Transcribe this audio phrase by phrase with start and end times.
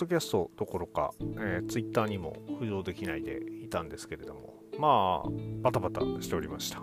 [0.00, 5.30] ドキャストどころか、えー、ツイッターにも浮上できないでいたんですけれども、まあ、
[5.62, 6.82] バタバタしておりました。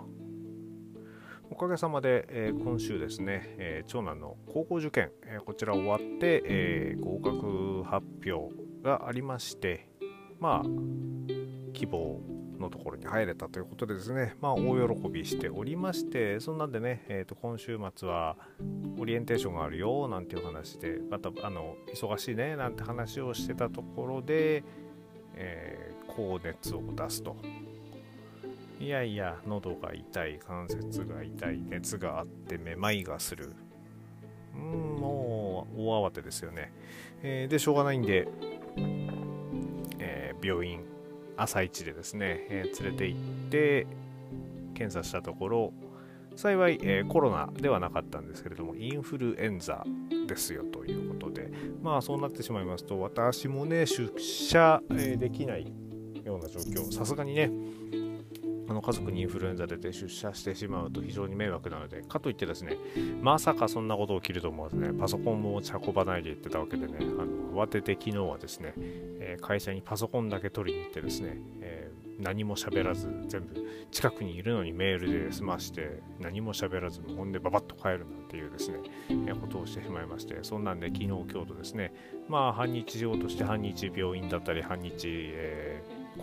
[1.50, 8.54] おかげさまで、えー、今週ですね、えー、長男の高校受験、えー、こちら終わって、え合格発表
[8.84, 9.88] がありまして、
[10.38, 10.68] まあ、
[11.72, 12.20] 希望
[12.58, 18.36] のところに入れたということでですね、まあ、大喜びしておりまして、そんなんでね、えー、と今週末は
[18.98, 24.64] オリエンテーションがあるよなんていう話で、またあの忙しいねなんて話をしてたところで、
[25.34, 27.36] えー、高熱を出すと。
[28.80, 33.52] いやいや、喉が痛い、関節が痛い、熱があってめまいがする。
[34.54, 36.72] うん、もう大慌てですよね。
[37.22, 38.28] えー、で、しょうがないんで、
[39.98, 40.84] えー、病院
[41.38, 43.86] 朝一でですね、えー、連れて行って
[44.74, 45.72] 検査したところ
[46.36, 49.84] 幸い、えー、コロナではなかったんですけれどもインフルエンザ
[50.28, 51.50] ですよということで
[51.82, 55.72] まあそうなってしまいますと私もね出社、えー、できない
[56.24, 57.50] ような状況さすがにね
[58.68, 62.76] あの家族にインフルエンザ出て出社してしまうと非常に迷惑なので、かといってですね、
[63.22, 73.54] まさかそんなこと起きると思わずね、パソコンも持ち運ばないで行ってたわけでね、あの慌てて昨日はですね、え、会社にパソコンだけ取りに行ってですね、えー、何も喋らず、全部
[73.90, 78.80] 近くにいるのにメールで済まして、何も喋らず、ほんでババッと帰るなんていうですね、
[79.26, 81.94] え、ことをしてしまいまして、そんなんで昨日、今日とですね、
[82.28, 85.77] まあ半日仕事して半日病院だったり、半日、え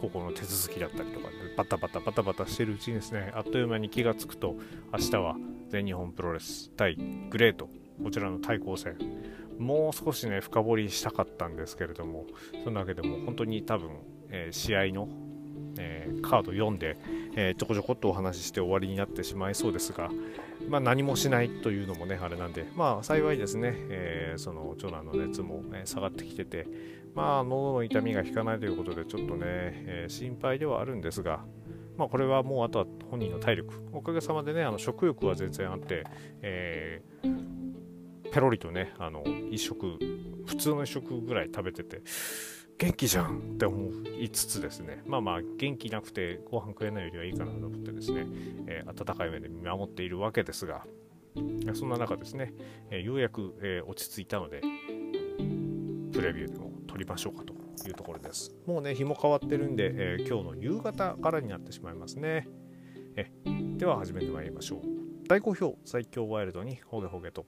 [0.06, 4.56] ここの手続きだったりとか、バタバタバタバタしてるうちにですね、あっという間に気がつくと、
[4.94, 5.36] 明日は
[5.70, 6.96] 全日本プロレス対
[7.30, 7.70] グレート、
[8.04, 8.98] こちらの対抗戦、
[9.58, 12.26] もう少しね、深掘りしたかったんですけれども、
[12.64, 13.90] そんなわけでも本当に多分、
[14.30, 15.08] えー、試合の、
[15.80, 16.98] えー、カード読んで、
[17.36, 20.10] えー、ちょこちょこっとお話しして終わりになってしまいそうですが、
[20.70, 26.68] まあ、何もしないというのもね、あれなんで、まあ、幸いですね、えー、その長男の熱も、ね、下がってきてて、
[27.16, 31.46] まあ、喉の痛みが引かないということで、ちょっとね、えー、心配ではあるんですが、
[31.98, 36.04] まあ、これはもうあとは本人の体力、おかげさまでね、あの食欲は全然あって、
[36.42, 39.98] えー、ペロリとね、あの一食、
[40.46, 42.02] 普通の一食ぐらい食べてて、
[42.78, 43.90] 元気じゃんって思
[44.20, 48.26] いつつですね、まあまあ、元気なくてご飯食えないよりはいいかなと思ってですね、
[48.68, 50.86] えー、温かい目で見守っているわけですが、
[51.74, 52.54] そんな中ですね、
[52.92, 54.62] えー、ようやく、えー、落ち着いたので、
[56.12, 57.54] プレビューでも撮りましょうかと
[57.86, 58.56] いうところです。
[58.66, 62.48] もうね、日も変わってるんで、えー、今日の夕方からになってしまいますね。
[63.18, 63.30] え
[63.78, 65.28] では始めてまいりましょう。
[65.28, 67.46] 大好評最強ワイルドにホゲホゲと。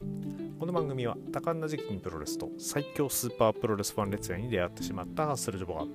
[0.59, 5.85] この番組は多感な時期にプロレスと最強スーパープロレスファン列伝に出会ってしまったハッスルジョボが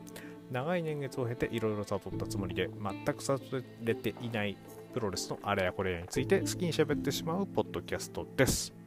[0.51, 4.57] 長い年月を経ていろいろ悟ったつもりで全く悟れていない
[4.95, 8.82] プロレスのあれやこれやについて好きに喋ってしまうポッドキャストです。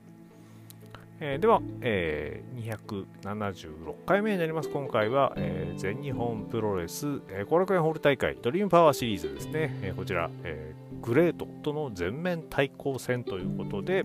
[1.21, 4.69] えー、では、えー、276回目になります。
[4.69, 9.79] 今回は、えー、全日本プロレス後、えー、楽園ホール大会ドリームパワーシリーズですね。
[9.81, 14.03] えー、こちら、えー、 GLEAT との全面対抗戦ということで、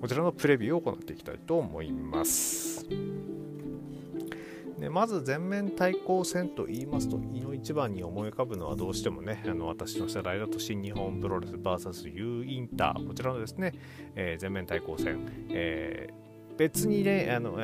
[0.00, 2.86] こちらのプレビューを行っていきたいと思います。
[4.80, 13.72] でまず全面対抗戦と言いますと、胃の一番に思い浮かぶのはどうしてもね、あの私の世代だと新日本プロレス VS U インター、こちらのですね、
[14.16, 15.18] えー、全面対抗戦、
[15.50, 16.27] えー
[16.58, 17.56] 別にね、あの、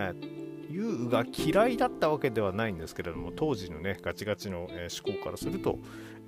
[0.70, 5.78] 優が嫌いだったわけではないんですけれども、当時のね、ガチガチの、えー、思考からすると、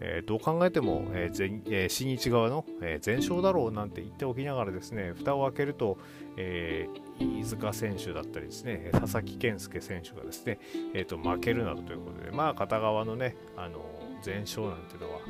[0.00, 5.98] えー、どう考えても、えーえー、新日側の、え全勝だろうなんて言っておきながらですね、蓋を開けると、
[6.36, 6.88] え
[7.18, 10.58] 飯塚選手だったりですね、佐々木健介選手がですね、
[10.92, 13.84] えーと、負けるなどということで、まあ、片側のね、あの
[14.22, 15.20] 全勝なんていうのは、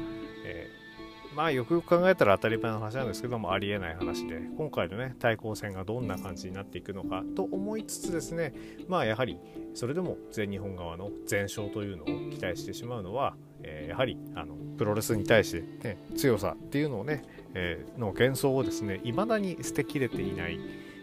[1.37, 8.55] まあよくよく考えたら当たり前の話なんですけどもありえない話で今回のね対抗戦がどんな感じになっていくのかと思いつつですね
[8.89, 9.39] まあやはり
[9.75, 20.59] それでも全日本側の全勝というのを期待してしまうのは、えー、やはりあのプロレスに対して、ね、強さっていうのをね、えー、の幻想をですね未だに捨てきれていない、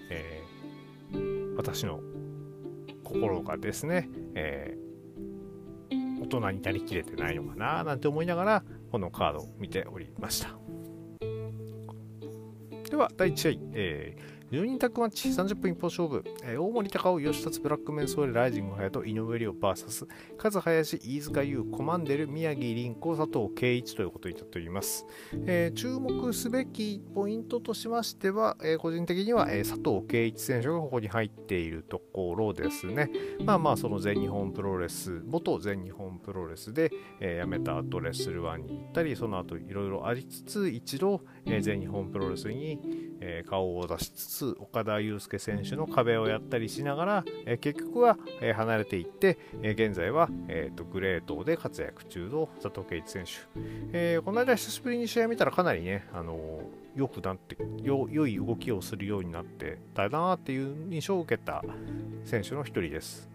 [0.09, 1.99] えー、私の
[3.03, 4.75] 心がですね、え
[6.23, 8.63] 大人になりきれてないのかななんて思いながら
[8.93, 10.49] このカードを見ておりました。
[12.91, 20.07] では、第1試合、えー10人タッグマッチ30分一本勝負、えー、大森高尾、吉達ブラックメンソーレ、ライジング隼人、井上亮 VS、
[20.37, 25.07] 勝林、飯塚優、コマンデル、宮城凛子、佐藤圭一ということになっております。
[25.47, 33.09] えー、注目すべきポイントとしましては、えー、個人的には、え佐藤圭一選手がここに入っているところですね。
[33.43, 53.31] まあまあ、その全日本プロレス、元全日本プロレスで、え辞めた後レッスル1に行ったり、その後いろいろありつつ、一度、え全日本プロレスに、え、顔を出しつつ岡田祐介選手の壁をやったりしながら、え、結局は、え、離れていって、え現在は、えーと、グレートで活躍中の佐藤圭一選手、
[53.93, 56.61] えこの間久しぶりに試合見たらかなりね、あの
[56.95, 61.63] よくなってよ良い動きをするようになってたなっていう印象を受けた
[62.25, 63.32] 選手の一人です。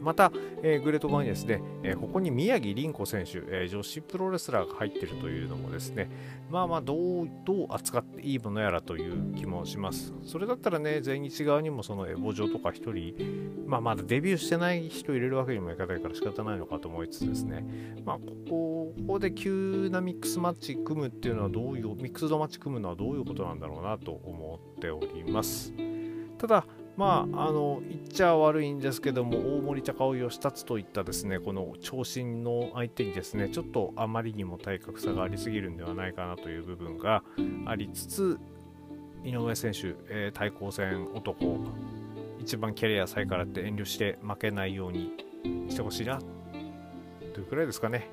[0.00, 0.32] また、
[0.62, 6.10] えー、グレートバにですね、えー、ここに宮城凛子選手、えー、女子プロレスラーが入っているというのもですね、
[6.50, 10.12] まあまあどう、どう扱っていいものやらという気もします。
[10.24, 17.64] それだったらね、全日側にもそのエボジョとか1人、まあまだデビューしてない人入れるわけにもいかないから仕方ないのかと思いつつですね、
[18.04, 25.72] まあここ、ここで急なミックスマッチ組むっていうのはどういう、ミックスドマッチ組むのはどういうことなんだろうなと思っております。
[26.38, 37.24] ただ、まあ、あの言っちゃ悪いんですけども大森高尾義達といったですねこの長身の相手にですねちょっとあまりにも体格差がありすぎるんではないかなという部分が
[37.66, 38.38] ありつつ
[39.24, 41.58] 井上選手、えー、対抗戦男
[42.38, 45.12] 一番キャリア最からって遠慮して負けないように
[45.68, 46.20] してほしいな
[47.32, 48.08] というくらいですかね。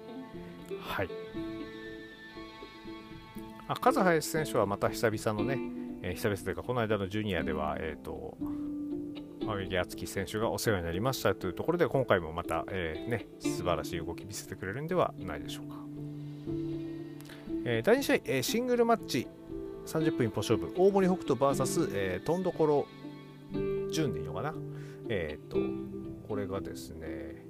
[0.80, 1.10] はい。
[3.68, 5.60] あカズハヤシ選手はまた久々のね、
[6.02, 8.38] えー、久々というかこの間のジュニアではえっ、ー、と
[9.48, 15.76] 青柳敦樹選手がお世話になりましたというところで今回もまた、えー、ね、素晴らしい動き見せてくれるんではないでしょうか。
[17.64, 19.28] えー、第2試合、えー、シングルマッチ
[19.86, 22.88] 30分一歩勝負大森北斗 VS、え、とんどころ
[23.92, 24.54] 順でいいのかな？
[25.10, 25.58] えっ、と
[26.28, 27.46] これがですね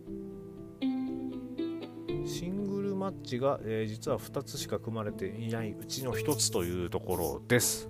[2.26, 7.90] シングルマッチが、え実は2つしか組まれていないうちの1つというところです。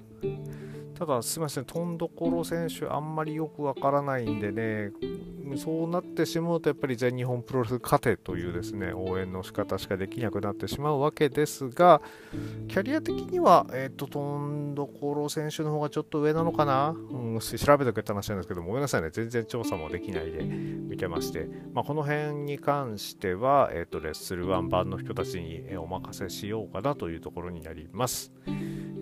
[1.01, 4.92] ただすみません、とんどころ選手、あんまりよくわからないんでね、
[5.57, 12.03] そうなってしまうと、やっぱり全日本プロレス勝てというですね応援の仕方しかできなくなってしまうわけですが、
[12.68, 28.31] キャリア的には、えっ、ー、と、とんどころ選手の方がちょっと上なのかな、うん、調べてくれた話なんですけども、ごめんなさいね、全然調査もできないで見てまして、まあ、この辺に関しては、えっ、ー、と、レッスルワン版の人たちにお任せしようかなというところになります。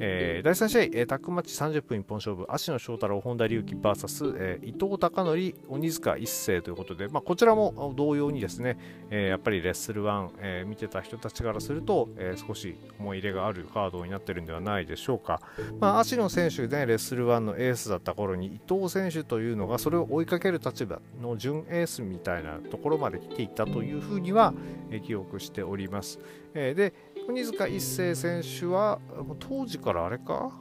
[0.01, 8.77] えー、第3試合、えー、タックマッチ30分一本勝負、芦野翔太郎、本田隆起 VS、えー、伊藤孝則、鬼塚一世ということで、まあ、こちらも同様にですね、
[9.09, 15.41] えー、やっぱりレッスル1、えー、見てた人たちからすると、えー、少し思い入れがあるカードになってるんではないでしょうか。
[15.79, 24.53] まあ、芦野選手ね、レッスル1のエースだった頃に伊藤選手というのがそれを追いかける立場の準エースみたいなところまで来ていたというふうには、
[24.91, 26.19] えー、記憶しております。
[26.53, 26.93] えー、で、
[27.29, 28.99] 鬼塚一世選手は
[29.37, 30.51] 当時からあれか？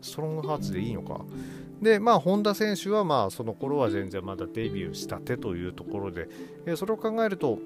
[0.00, 1.20] ストロングハーツでいいのか？
[1.82, 6.26] でまあ本田選手はまあその頃は全然まだデビューしたてというところで、
[6.64, 7.58] え、それを考えると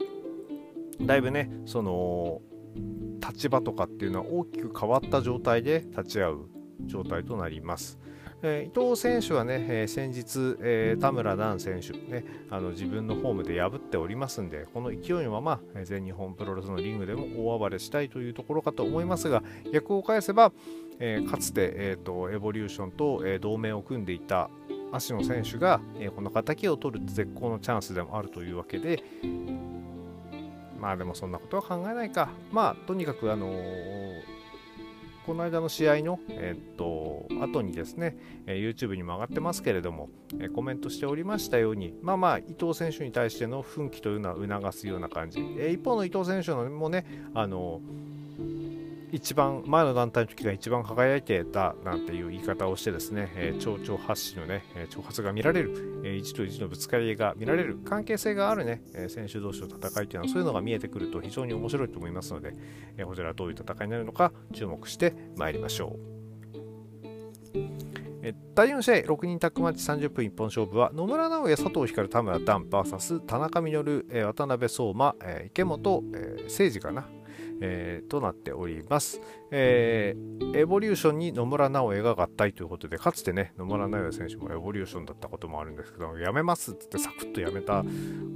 [1.00, 2.41] だいぶねその
[3.25, 6.38] 立場とかっていうのは大きく変わった状態で立ち会う
[6.87, 8.00] 状態となります。
[8.42, 19.42] えー、伊藤選手はね、えー、先日、えー、田村段選手、ね、あの自分のホームで破っておりますんで、この勢いのまま、全日本プロレスのリングでも大暴れしたいというところかと思いますが、
[19.72, 20.52] 逆を返せば、
[20.98, 24.50] えかつて、えーと、エボリューションと、え同盟を組んでいた
[24.92, 29.02] 足野選手が、えこの敵を取る絶好のチャンスでもあるというわけで、
[30.78, 32.31] まあでもそんなことは考えないか。
[32.50, 34.39] まあとにかくあのー
[35.26, 38.16] この間の試合の、えっと後にですね、
[38.47, 40.09] え YouTube にも上がってますけれども、
[40.40, 47.80] えコメントしておりましたように、まあまあ、伊藤選手に対しての奮起というのは促すような感じ、え一方の伊藤選手のもね、あの
[49.12, 62.55] 一番前の団体の時が一番輝いてたなんていう言い方をしてですね、えー、蝶々発信のね、えー、挑発が見られる、えー、一と一のぶつかり合いが見られる関係性があるね、え選手同士の戦いというのはそういうのが見えてくると非常に面白いと思いますので、
[62.97, 66.21] えこちらはどういう戦いになるのか注目してまいりましょう。
[68.55, 77.09] 第4試合6人タッグマッチ30分一本勝負は野村直哉佐藤光田村段 VS 田中稔渡辺相馬池本誠司かな
[77.61, 87.85] えー、となっております、えー、エボリューションに野村直哉が合体ということで、かつてね、野村直哉選手もエボリューションだったこともあるんですけど、やめますってサクッとやめた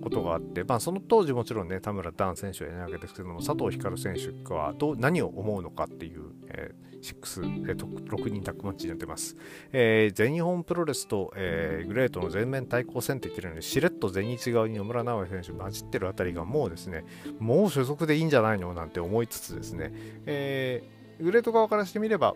[0.03, 9.37] ことがあって、まあ、その当時もちろんね、田村ダン選手はいないわけですけども、佐藤光選手はどう何を思うのかっていう、えー6、えー、6人タッグマッチになってます。
[9.73, 17.05] えー、全日本プロレスと、えー、グレートの全面対抗戦って言ってるのに、しれっと全日側に野村直哉選手混じってるあたりがもうですね、
[17.39, 19.93] もう所属でいいんじゃないのなんて思いつつですね、
[20.27, 22.35] えー、グレート側からしてみれば、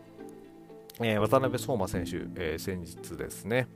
[1.00, 3.68] えー、渡辺相馬選手、えー、先日ですね、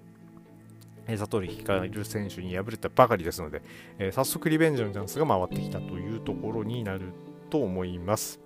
[1.07, 3.63] 佐藤光選手に敗れたばかりですので、
[3.99, 7.13] えー、早速リベンジのチャンスが回ってきたというところになる
[7.51, 8.41] と思います。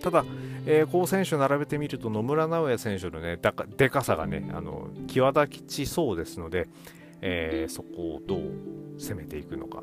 [0.00, 0.24] ただ、
[0.66, 3.38] えー、こう選手並べてみると野村直哉選手のね
[3.76, 6.68] でかさがねあの際立ちそうですので、
[7.20, 8.40] えー、そこをどう
[8.98, 9.82] 攻めていくのか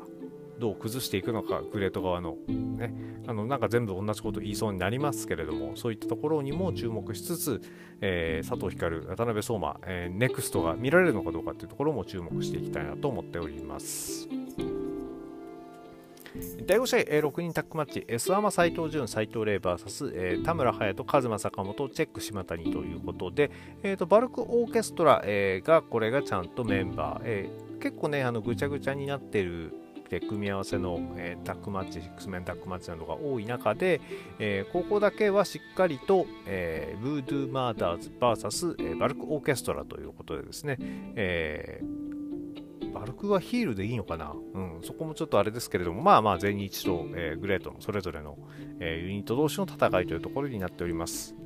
[0.58, 2.94] どう崩していくのかグレート側のね
[3.26, 7.60] あのなんか全部同じこと言いそうになりますけれどもそういったところにも注目しつつ、
[8.00, 14.28] えー、佐藤光渡辺相馬、えー、ネクストが見られるのかどうかっていうところも注目していきたいなと思っております。
[16.66, 23.52] 第5試合、えー、6人タッグマッチ、S アマ斎藤潤、斎藤麗 VS、えー、田村隼人、カズマ坂本、チェック島谷ということで、
[23.84, 29.74] えーと、バルクオーケストラ、えー、がこれがちゃんとメンバー、えー、結構ね、あのぐちゃぐちゃになってる
[30.10, 34.00] で組み合わせの、えー、タッグマッチ、6メンタッグマッチなどが多い中で、
[34.40, 42.05] えー、ここだけはしっかりと、えー、ブードゥーマーダーズ VS、えー、バルクオーケストラということでですね、えー
[42.98, 48.38] バルクはヒールでいいのかな、うん、そこもちょっとあれですけれども、まあまあ、全日と、えー、グレートのそれぞれの、
[48.80, 51.36] えー、ユニット同士の戦いというところになっております。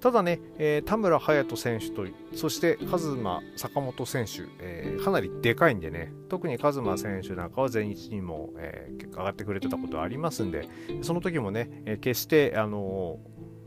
[0.00, 10.68] ただね、えー、田村隼人選手と、そしてカズマ坂本選手、えー、かなりでかいんでね、特にカズマ選手なんかは全日にも、えー、上がってくれてたことはありますんで、
[11.02, 13.18] その時もね、え決して、あの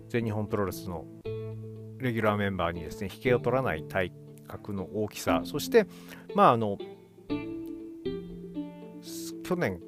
[0.07, 1.05] 全日本プロレスの
[1.97, 4.13] レギュラーメンバーにですね、引けを取らない体
[4.47, 5.87] 格の大きさ、そして、
[6.35, 6.77] まあ、あの、
[9.49, 9.79] 去年、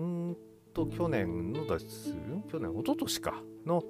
[0.00, 0.36] ん
[0.72, 2.14] と去年のです、
[2.48, 3.42] 去年、一昨年か？
[3.66, 3.82] の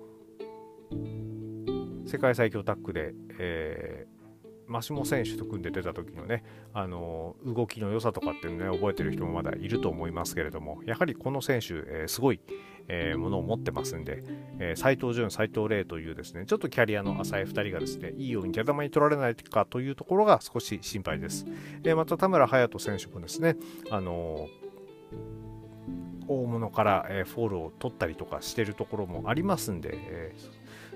[2.06, 6.42] 世界最強タッグで、えー、マシモ選手と組んで出た時のね、
[6.72, 12.40] あのー、動きの良さとかっていうのね、覚えてる人もまだいると思いますけれども、やはりこの選手、えー、すごい、
[12.88, 14.24] えー、ものを持ってますんで、
[14.58, 21.44] えー、斉藤潤、斉藤麗というですね、ちょっとキャリアの浅い2人がですね、いいように手玉に取られないかというところが少し心配です。
[21.82, 23.56] えー、また田村ハヤト選手もですね、
[23.90, 24.63] あのー
[26.26, 30.34] 大物から、えフォールを取ったりとかしてるところもありますんで、え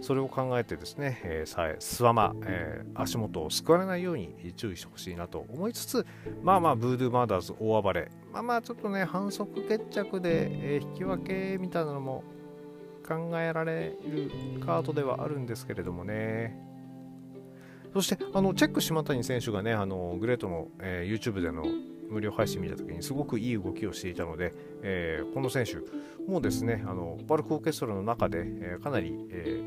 [0.01, 6.07] それを考えてですね、えー、諏訪魔、え、足元をすくわれないように注意してほしいなと思いつつ、
[6.43, 12.23] まあまあ、ブードゥーマーダーズ大暴れ、まあまあ、ちょっとね、反則決着で、え、引き分けみたいなのも
[13.07, 14.31] 考えられる
[14.65, 16.57] カードではあるんですけれどもね。
[17.93, 21.65] そして、あのチェック島谷選手がね、あのグレートの、えー、YouTube での
[22.11, 25.77] 無料配信見た時にすごくいい動きをしていたので、えー、この選手
[26.31, 29.61] もですねあのバルクオーケストラの中で、えー、かなり、え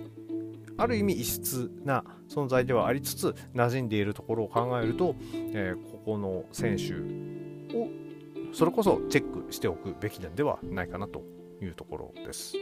[0.68, 6.94] ー、ある意味異質な存在ではありつつ馴染んでいるところを考えると、えここの選手
[7.78, 7.88] を
[8.54, 11.24] それこそチェックしておくべきなんではないかなと
[11.62, 12.56] いうところです。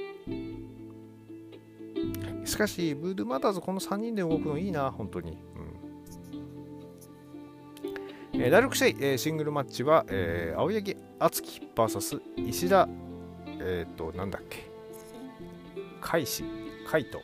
[2.45, 5.37] しかし、ブードゥマターズこの3人で動くのいいな、本当に。
[8.41, 12.87] えー、第6試合、えー、シングルマッチは、えー、青柳敦樹 VS 石田、
[13.59, 14.69] えっ、ー、と、なんだっけ、
[15.99, 16.45] 海士、
[16.87, 17.21] 海斗、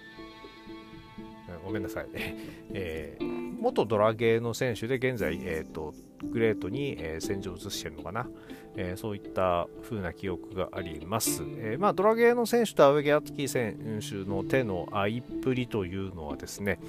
[1.64, 2.08] ごめんなさい、
[2.76, 5.94] えー、元ドラゲーの選手で現在、えーと、
[6.32, 8.28] グレートに、えー、戦場を移してるのかな、
[8.76, 11.44] えー、そういった風な記憶があります。
[11.44, 16.80] えー、まあ、ドラゲーの選手と青柳敦樹選手の手の合いっぷりというのはですね、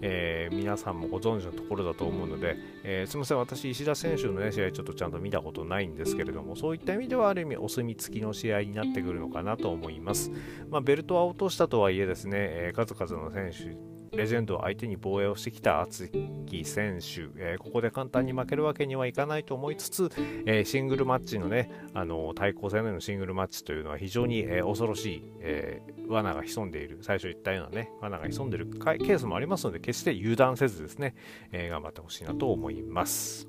[0.00, 10.30] え、皆さんもご存知のところだと思うので、えすみません、私、石田選手の、ね、試合ちょっとちゃんと見たことないんですけれども、そういった意味ではある意味お墨付きの試合になってくるのかなと思います。
[10.70, 16.10] まあ、ベルトは落としたとはいえですね、え数々の選手レジェンドを相手に防衛をしてきた敦
[16.46, 20.10] 樹選手、えー、ここで簡単に負けるわけにはいかないと思いつつ、
[20.46, 31.14] えー、シングルマッチのね、あの対抗戦でのシングルマッチというのは非常に、え、恐ろしい、え罠が潜んでいる、最初言ったようなね、罠が潜んでいるケースもありますので、決して油断せずですね、
[31.52, 33.48] え頑張ってほしいなと思います。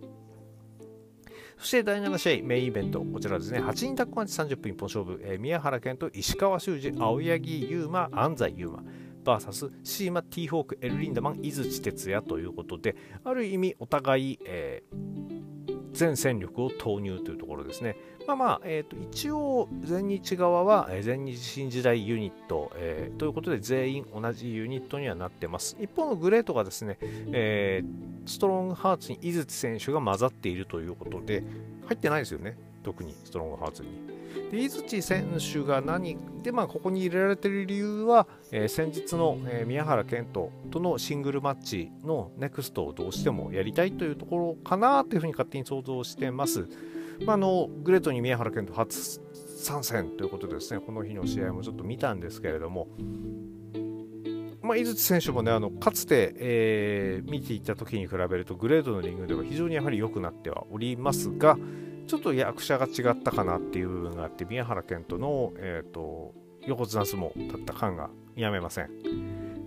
[1.57, 8.84] そして第7試合、メインイベント、こちらですね、8人タッグマッチ30分一本勝負、えー、宮原健と石川修司、青柳優馬、安西優馬。
[9.25, 17.96] VS シーマ・ティーホーク・エル・リンダマン・井槌哲也ということである意味お互い、えー、全戦力を投入というところですね。
[18.27, 25.77] まあまあ、えーと、一応、全日側は、えー、全日新時代ユニット、えー、ということで全員同じユニットにはなってます。
[25.79, 31.44] 一方のグレートがですね、えー、ストロングハーツに井槌選手が混ざっているということで、
[31.86, 34.14] 入ってないですよね、特にストロングハーツに。
[34.51, 46.68] で井槌選手が何で、まあ、ここに入れられている理由は、えー、先日の、えー、宮原健人とのシングルマッチのネクストをどうしてもやりたいというところかなというふうに勝手に想像してます。
[47.25, 49.22] まあ、あのグレートに宮原健人初
[49.58, 52.88] 参戦ということですねこの日の試合もちょっと見たんですけれども、
[54.62, 61.58] まあ、井槌選手もねあのかつて、えー、見ていた時に比べるとグレードのリングでは非常にやはり良くなってはおりますが、
[62.08, 66.34] ちょっと役者が違ったかなっていう部分があって、宮原健人の、えーと、
[66.66, 68.90] 横綱相撲だった感がやめません。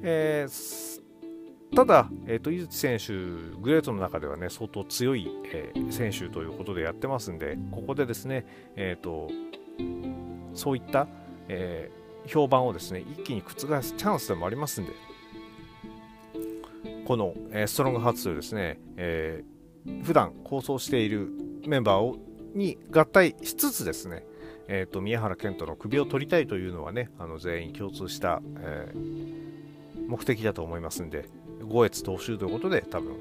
[0.03, 1.03] えー、
[1.75, 3.13] ただ、えーと、井口選手、
[3.61, 9.29] グレートの中ではね相当強い、えー、選手ということでやってますんで、ここでですね、えーと、
[10.55, 11.09] そういった、
[11.49, 14.93] えー、評判をですね一気に覆すチャンスでもありますんで、
[17.05, 21.29] この、えー、ストロングハーツというですね、えー、普段構想している
[21.67, 22.17] メンバーを
[22.55, 24.25] に合体しつつですね、
[24.69, 31.29] えーと、宮原健人の首を取りたいというのはねあの全員共通した、えー、目的だと思いますんで
[31.63, 33.17] 五越踏襲ということで多分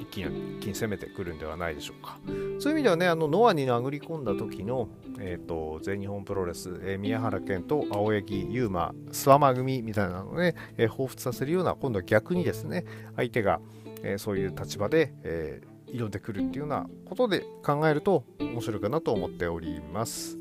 [0.00, 2.18] 一気に一気に攻めてくるんではないでしょうか。
[2.58, 4.88] そういう意味ではねあのノアに殴り込んだ時の、
[5.18, 12.84] えーと、全日本プロレス、えー、宮原健と青柳優馬諏訪間組みたいなのをね、えー、彷彿させるような今度は逆にですね
[13.16, 13.60] 相手が、
[14.02, 20.38] えー、そういう立場で、えー挑んでくるっていうようなことで考えると面白いかなと思っております。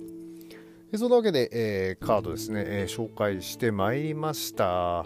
[0.96, 5.06] そのわけで、えー、カードですね、えー、紹介してまいりました。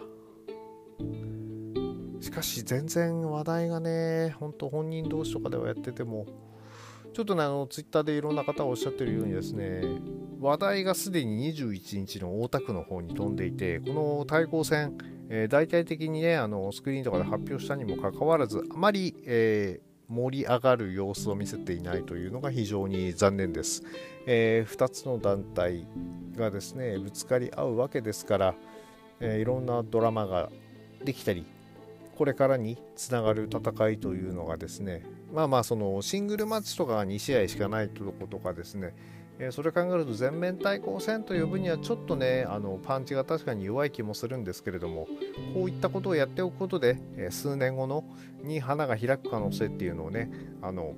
[2.19, 6.25] しかし全然話題がね、本当本人同士とかではやってても、
[7.13, 9.81] ちょっとね、あの、ツイッターでいろんな方がおっしゃってるようにですね、
[10.41, 14.97] 話題がすでに21日の大田区の方に飛んでいて、この対抗戦、
[15.29, 23.83] えー、大体的にね、あの、スクリーンとかで発表したにもかかわらず、あまり、えー盛り上がる様子を見せていないというのが非常に残念です。
[24.25, 25.85] えー、2つの団体
[26.35, 28.55] がですねぶつかり合うわけですから、
[29.19, 30.49] えー、いろんなドラマが
[31.03, 31.45] できたり
[32.17, 38.95] これからにつながる戦いというのがですねまあまあそのシングルマッチとかが2試合しかないとことかですね
[39.39, 45.07] えそれ考えると全面対抗戦という分にはちょっとねあのパンチが確かに弱い気もするんですけれども
[45.53, 48.03] こういったことをやっておくことで、え数年後の
[48.43, 50.95] に花が開く可能性っていうのをねあの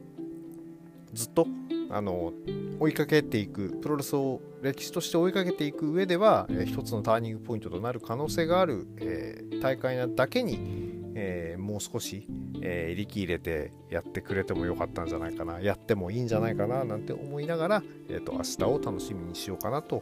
[1.13, 1.47] ずっと
[1.89, 2.33] あの
[2.79, 12.25] 追いかけていくプロレスを歴史として追いかけていく上では、えー、一つのターニングポイントとなる可能性がある、えー、大会なだけにえー、もう少し、
[12.61, 15.59] えー、力入れてやってくれてもよかったんじゃないかな。
[15.59, 20.01] やってもいいんじゃないかななんて思いながら、えーと、明日を楽しみにしようかなと。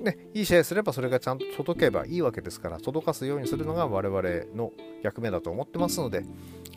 [0.00, 4.22] ね、いい試合すればそれがちゃんと届けばいいわけですから届かすようにするのが我々
[4.56, 6.24] の役目だと思ってますので、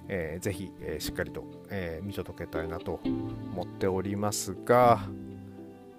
[0.07, 5.07] えー、ぜひ、えー、しっかりと、えー、見届けたいなと思っておりますが、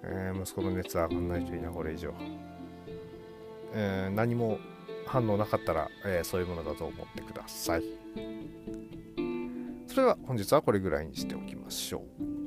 [0.03, 2.13] えー、息子の熱は上がんないといいなこれ以上、
[3.73, 4.59] えー、何も
[5.07, 7.83] 反応なかったら、えー、そういうものだと思ってください。
[9.87, 12.37] それでは本日はこれぐらいにしておきましょう。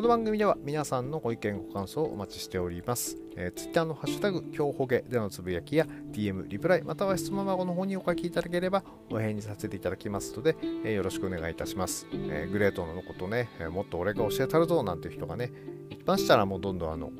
[0.00, 3.18] この番組では皆さんのご意見ご感想をお待ちしております。
[3.36, 12.06] えー、Twitter のハッシュタグ、今日ほげでのつぶやきや DM、リプライ、または質問箱の方にお書きいただければお返事させていただきますので、えー、よろしくお願いいたします。
[12.12, 15.52] えー、グレートのことね、えもっと俺が教えたるぞなんていう人がね、
[15.90, 17.10] いましたらもうどんどんあの、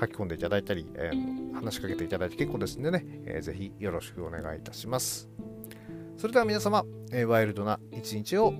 [0.00, 1.10] 書き込んでいただいたり、え
[1.52, 5.28] 話しかけていただいて結構ですんでね、えー、ぜひよろしくお願いいたします。
[6.16, 8.52] それでは皆様、えワイルドな一日を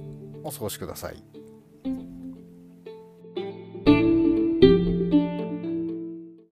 [0.45, 1.38] お過ごしください。